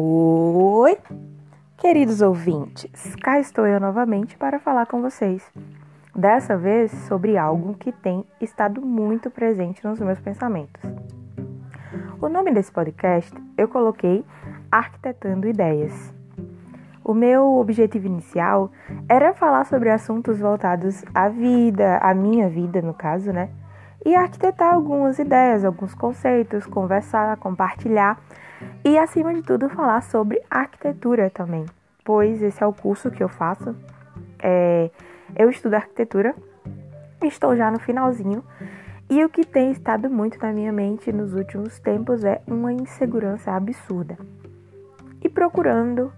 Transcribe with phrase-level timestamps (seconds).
[0.00, 0.96] Oi,
[1.76, 5.44] queridos ouvintes, cá estou eu novamente para falar com vocês.
[6.14, 10.80] Dessa vez sobre algo que tem estado muito presente nos meus pensamentos.
[12.22, 14.24] O nome desse podcast eu coloquei
[14.70, 16.14] Arquitetando Ideias.
[17.02, 18.70] O meu objetivo inicial
[19.08, 23.50] era falar sobre assuntos voltados à vida, à minha vida no caso, né?
[24.06, 28.16] E arquitetar algumas ideias, alguns conceitos, conversar, compartilhar
[28.84, 31.64] e, acima de tudo, falar sobre arquitetura também,
[32.04, 33.74] pois esse é o curso que eu faço.
[34.38, 34.90] É,
[35.36, 36.34] eu estudo arquitetura,
[37.22, 38.42] estou já no finalzinho,
[39.10, 43.52] e o que tem estado muito na minha mente nos últimos tempos é uma insegurança
[43.52, 44.18] absurda.
[45.22, 46.12] E procurando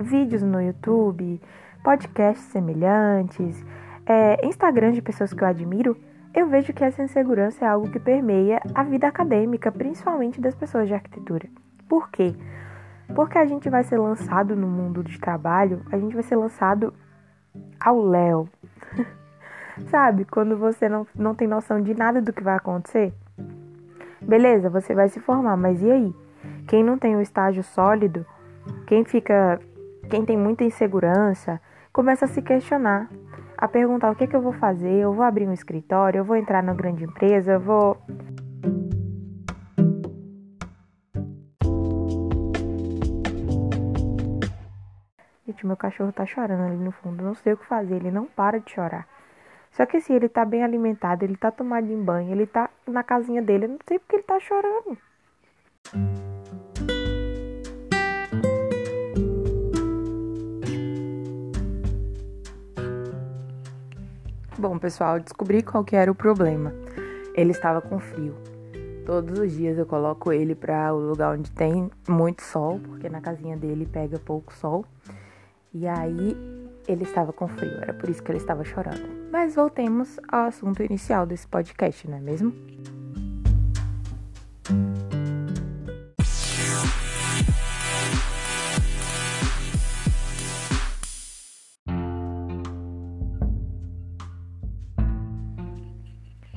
[0.00, 1.40] vídeos no YouTube,
[1.82, 3.64] podcasts semelhantes,
[4.06, 5.96] é, Instagram de pessoas que eu admiro,
[6.32, 10.86] eu vejo que essa insegurança é algo que permeia a vida acadêmica, principalmente das pessoas
[10.86, 11.48] de arquitetura.
[11.88, 12.34] Por quê?
[13.14, 16.92] Porque a gente vai ser lançado no mundo de trabalho, a gente vai ser lançado
[17.78, 18.48] ao léu.
[19.88, 20.24] Sabe?
[20.24, 23.12] Quando você não, não tem noção de nada do que vai acontecer.
[24.20, 26.14] Beleza, você vai se formar, mas e aí?
[26.66, 28.26] Quem não tem um estágio sólido,
[28.86, 29.60] quem fica.
[30.08, 31.60] Quem tem muita insegurança,
[31.92, 33.10] começa a se questionar,
[33.58, 36.24] a perguntar o que, é que eu vou fazer, eu vou abrir um escritório, eu
[36.24, 37.96] vou entrar na grande empresa, eu vou
[45.56, 47.24] Gente, meu cachorro tá chorando ali no fundo.
[47.24, 49.08] Não sei o que fazer, ele não para de chorar.
[49.70, 53.02] Só que assim, ele tá bem alimentado, ele tá tomado em banho, ele tá na
[53.02, 53.64] casinha dele.
[53.64, 54.98] Eu não sei porque ele tá chorando.
[64.58, 66.74] Bom, pessoal, descobri qual que era o problema.
[67.34, 68.34] Ele estava com frio.
[69.06, 73.22] Todos os dias eu coloco ele para o lugar onde tem muito sol, porque na
[73.22, 74.84] casinha dele pega pouco sol.
[75.72, 76.36] E aí
[76.88, 79.28] ele estava com frio, era por isso que ele estava chorando.
[79.30, 82.52] Mas voltemos ao assunto inicial desse podcast, não é mesmo?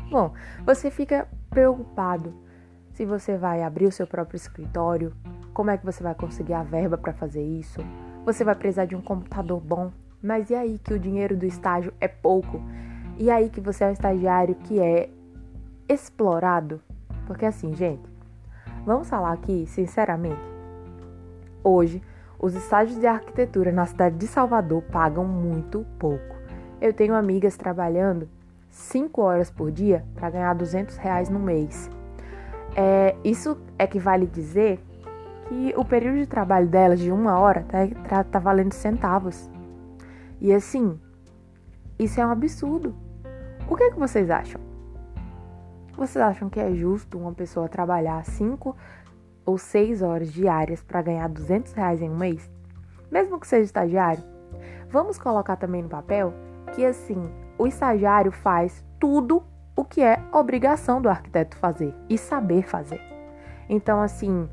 [0.09, 0.33] Bom,
[0.65, 2.33] você fica preocupado
[2.93, 5.13] se você vai abrir o seu próprio escritório,
[5.53, 7.79] como é que você vai conseguir a verba para fazer isso,
[8.33, 9.91] você vai precisar de um computador bom,
[10.21, 12.61] mas e aí que o dinheiro do estágio é pouco?
[13.17, 15.09] E aí que você é um estagiário que é
[15.87, 16.79] explorado?
[17.25, 18.03] Porque assim, gente,
[18.85, 20.39] vamos falar aqui sinceramente.
[21.63, 22.03] Hoje,
[22.37, 26.35] os estágios de arquitetura na cidade de Salvador pagam muito pouco.
[26.79, 28.29] Eu tenho amigas trabalhando
[28.69, 31.89] 5 horas por dia para ganhar 200 reais no mês.
[32.75, 34.79] É, isso equivale dizer
[35.49, 37.65] que o período de trabalho delas de uma hora
[38.07, 39.49] tá, tá valendo centavos.
[40.39, 40.99] E assim,
[41.97, 42.95] isso é um absurdo.
[43.67, 44.61] O que, é que vocês acham?
[45.97, 48.75] Vocês acham que é justo uma pessoa trabalhar 5
[49.43, 52.49] ou 6 horas diárias para ganhar 200 reais em um mês?
[53.11, 54.23] Mesmo que seja estagiário?
[54.89, 56.31] Vamos colocar também no papel
[56.73, 59.43] que assim, o estagiário faz tudo
[59.75, 63.01] o que é obrigação do arquiteto fazer e saber fazer.
[63.67, 64.47] Então, assim,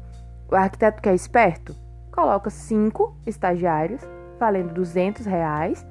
[0.50, 1.74] o arquiteto que é esperto
[2.12, 4.02] coloca cinco estagiários
[4.38, 5.86] valendo 200 reais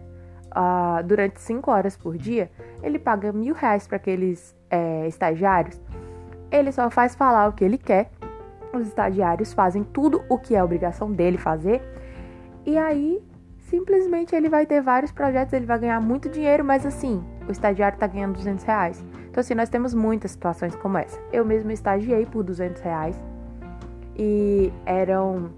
[0.51, 2.49] uh, durante cinco horas por dia.
[2.81, 5.79] Ele paga mil reais para aqueles é, estagiários.
[6.51, 8.09] Ele só faz falar o que ele quer.
[8.73, 11.81] Os estagiários fazem tudo o que é obrigação dele fazer.
[12.65, 13.23] E aí,
[13.59, 17.95] simplesmente ele vai ter vários projetos, ele vai ganhar muito dinheiro, mas assim, o estagiário
[17.95, 19.05] está ganhando 200 reais.
[19.29, 21.19] Então, assim, nós temos muitas situações como essa.
[21.31, 23.19] Eu mesmo estagiei por 200 reais
[24.17, 25.51] e eram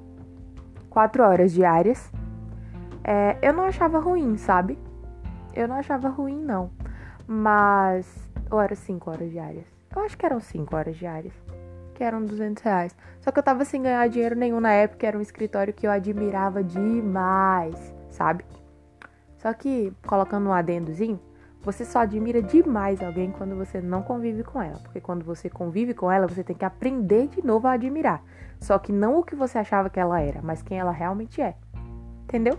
[0.89, 2.11] quatro horas diárias.
[3.03, 4.77] É, eu não achava ruim, sabe?
[5.53, 6.69] Eu não achava ruim, não.
[7.27, 8.07] Mas.
[8.49, 9.65] Ou eram cinco horas diárias?
[9.95, 11.33] Eu acho que eram cinco horas diárias.
[11.95, 12.95] Que eram 200 reais.
[13.21, 15.07] Só que eu tava sem ganhar dinheiro nenhum na época.
[15.07, 18.45] Era um escritório que eu admirava demais, sabe?
[19.37, 21.19] Só que, colocando um adendozinho,
[21.61, 24.79] você só admira demais alguém quando você não convive com ela.
[24.79, 28.23] Porque quando você convive com ela, você tem que aprender de novo a admirar.
[28.59, 31.55] Só que não o que você achava que ela era, mas quem ela realmente é.
[32.23, 32.57] Entendeu?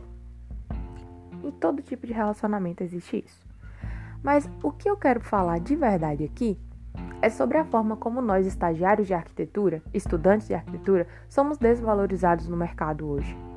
[1.43, 3.47] Em todo tipo de relacionamento existe isso.
[4.23, 6.59] Mas o que eu quero falar de verdade aqui
[7.23, 12.57] é sobre a forma como nós, estagiários de arquitetura, estudantes de arquitetura, somos desvalorizados no
[12.57, 13.48] mercado hoje.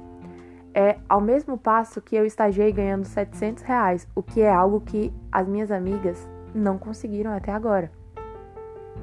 [0.73, 5.13] É ao mesmo passo que eu estagiei ganhando 700 reais, o que é algo que
[5.31, 7.91] as minhas amigas não conseguiram até agora.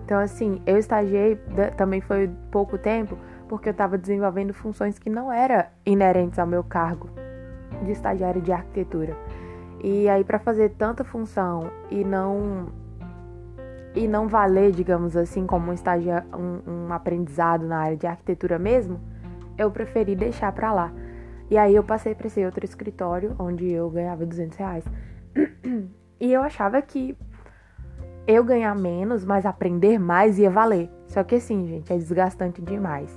[0.05, 1.37] Então, assim, eu estagiei,
[1.77, 6.65] também foi pouco tempo, porque eu estava desenvolvendo funções que não eram inerentes ao meu
[6.65, 7.11] cargo
[7.83, 9.17] de estagiário de arquitetura.
[9.83, 12.69] E aí para fazer tanta função e não
[13.95, 18.59] e não valer, digamos assim, como um, estagia, um, um aprendizado na área de arquitetura
[18.59, 19.01] mesmo,
[19.57, 20.93] eu preferi deixar para lá.
[21.51, 24.85] E aí eu passei para esse outro escritório onde eu ganhava 200 reais.
[26.21, 27.17] E eu achava que
[28.27, 30.91] eu ganhar menos, mas aprender mais ia valer.
[31.07, 33.17] Só que assim, gente, é desgastante demais.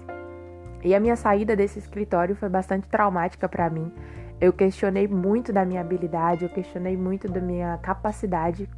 [0.83, 3.91] E a minha saída desse escritório foi bastante traumática para mim.
[4.39, 8.69] Eu questionei muito da minha habilidade, eu questionei muito da minha capacidade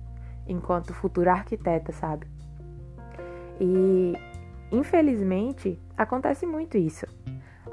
[0.47, 2.25] enquanto futura arquiteta, sabe?
[3.59, 4.13] E
[4.71, 7.05] infelizmente acontece muito isso.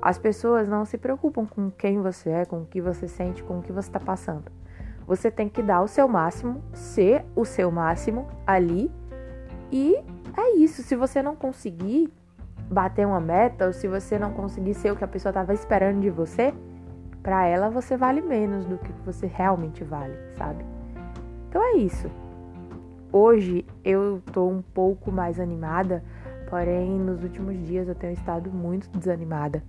[0.02, 3.58] As pessoas não se preocupam com quem você é, com o que você sente, com
[3.58, 4.50] o que você está passando.
[5.06, 8.90] Você tem que dar o seu máximo, ser o seu máximo ali.
[9.70, 9.96] E
[10.36, 10.82] é isso.
[10.82, 12.10] Se você não conseguir
[12.70, 16.00] bater uma meta, ou se você não conseguir ser o que a pessoa estava esperando
[16.00, 16.54] de você,
[17.22, 20.64] para ela você vale menos do que você realmente vale, sabe?
[21.48, 22.08] Então é isso.
[23.12, 26.02] Hoje eu tô um pouco mais animada,
[26.48, 29.62] porém nos últimos dias eu tenho estado muito desanimada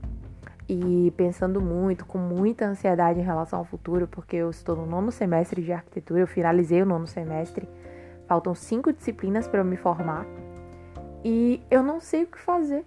[0.73, 5.12] e pensando muito, com muita ansiedade em relação ao futuro, porque eu estou no nono
[5.12, 7.68] semestre de arquitetura, eu finalizei o nono semestre,
[8.25, 10.25] faltam cinco disciplinas para eu me formar
[11.25, 12.85] e eu não sei o que fazer.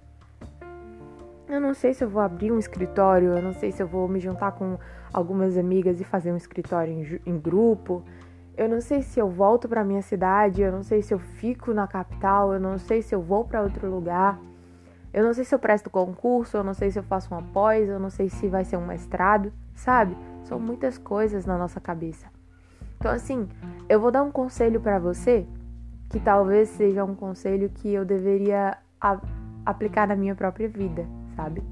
[1.46, 4.08] Eu não sei se eu vou abrir um escritório, eu não sei se eu vou
[4.08, 4.78] me juntar com
[5.12, 8.02] algumas amigas e fazer um escritório em, em grupo.
[8.56, 11.74] Eu não sei se eu volto para minha cidade, eu não sei se eu fico
[11.74, 14.40] na capital, eu não sei se eu vou para outro lugar.
[15.14, 17.88] Eu não sei se eu presto concurso, eu não sei se eu faço uma pós,
[17.88, 20.16] eu não sei se vai ser um mestrado, sabe?
[20.42, 22.26] São muitas coisas na nossa cabeça.
[22.98, 23.48] Então assim,
[23.88, 25.46] eu vou dar um conselho para você
[26.10, 28.76] que talvez seja um conselho que eu deveria
[29.64, 31.06] aplicar na minha própria vida,
[31.36, 31.62] sabe?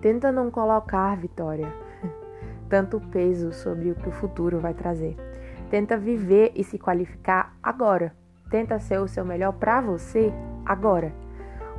[0.00, 1.70] Tenta não colocar, Vitória,
[2.70, 5.14] tanto peso sobre o que o futuro vai trazer.
[5.68, 8.14] Tenta viver e se qualificar agora.
[8.48, 10.32] Tenta ser o seu melhor para você
[10.64, 11.27] agora.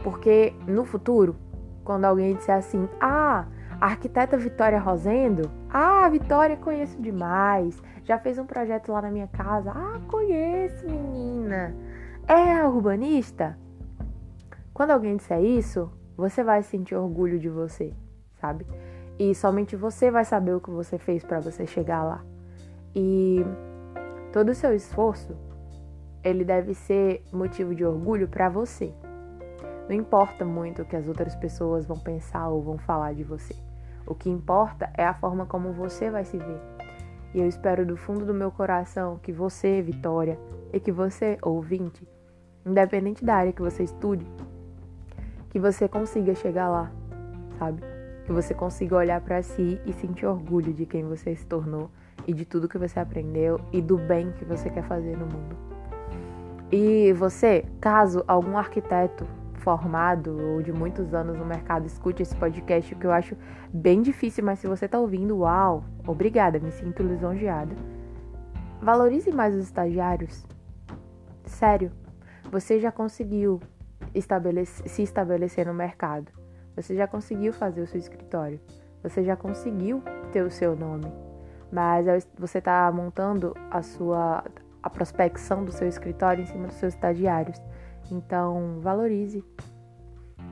[0.04, 1.36] Porque no futuro,
[1.84, 3.46] quando alguém disser assim: "Ah,
[3.80, 5.50] a arquiteta Vitória Rosendo?
[5.69, 7.81] Ah, Vitória conheço demais.
[8.04, 9.72] Já fez um projeto lá na minha casa.
[9.72, 11.75] Ah, conheço, menina.
[12.28, 13.57] É a urbanista?"
[14.74, 17.94] Quando alguém disser isso, você vai sentir orgulho de você,
[18.40, 18.66] sabe?
[19.18, 22.24] E somente você vai saber o que você fez para você chegar lá.
[22.95, 23.44] E
[24.31, 25.36] Todo o seu esforço,
[26.24, 28.94] ele deve ser motivo de orgulho para você.
[29.89, 33.56] Não importa muito o que as outras pessoas vão pensar ou vão falar de você.
[34.06, 36.62] O que importa é a forma como você vai se ver.
[37.33, 40.39] E eu espero do fundo do meu coração que você, Vitória,
[40.71, 42.07] e que você, ouvinte,
[42.63, 44.27] independente da área que você estude,
[45.50, 46.92] que você consiga chegar lá,
[47.57, 47.81] sabe?
[48.25, 51.89] Que você consiga olhar para si e sentir orgulho de quem você se tornou
[52.27, 55.57] e de tudo que você aprendeu e do bem que você quer fazer no mundo.
[56.71, 59.25] E você, caso algum arquiteto
[59.59, 63.38] formado ou de muitos anos no mercado escute esse podcast, que eu acho
[63.71, 67.75] bem difícil, mas se você tá ouvindo, uau, obrigada, me sinto lisonjeada.
[68.81, 70.45] Valorize mais os estagiários.
[71.45, 71.91] Sério,
[72.51, 73.59] você já conseguiu
[74.85, 76.31] se estabelecer no mercado.
[76.75, 78.59] Você já conseguiu fazer o seu escritório.
[79.04, 80.01] Você já conseguiu
[80.31, 81.11] ter o seu nome
[81.71, 84.44] mas é você está montando a sua
[84.81, 87.61] a prospecção do seu escritório em cima dos seus estagiários.
[88.11, 89.44] Então, valorize,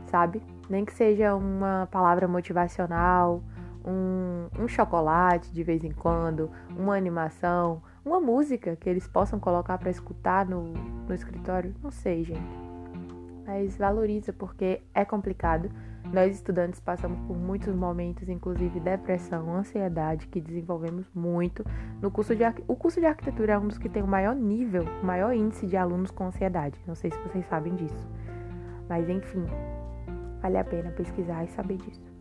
[0.06, 0.42] sabe?
[0.70, 3.44] Nem que seja uma palavra motivacional,
[3.86, 9.78] um, um chocolate de vez em quando, uma animação, uma música que eles possam colocar
[9.78, 10.74] para escutar no,
[11.08, 11.74] no escritório.
[11.82, 12.68] Não sei, gente.
[13.46, 15.70] Mas valoriza porque é complicado
[16.14, 21.66] nós estudantes passamos por muitos momentos, inclusive depressão, ansiedade, que desenvolvemos muito
[22.02, 24.84] no curso de o curso de arquitetura é um dos que tem o maior nível,
[25.02, 26.80] o maior índice de alunos com ansiedade.
[26.88, 28.08] Não sei se vocês sabem disso.
[28.88, 29.46] Mas enfim,
[30.42, 32.14] vale a pena pesquisar e saber disso.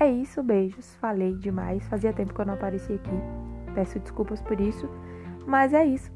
[0.00, 0.94] É isso, beijos.
[0.96, 3.74] Falei demais, fazia tempo que eu não apareci aqui.
[3.74, 4.88] Peço desculpas por isso,
[5.46, 6.12] mas é isso.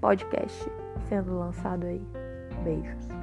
[0.00, 0.68] Podcast
[1.08, 2.02] sendo lançado aí.
[2.64, 3.15] Beijos.